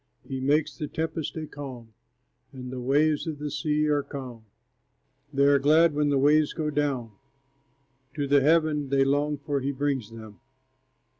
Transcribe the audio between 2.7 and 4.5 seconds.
the waves of the sea are still.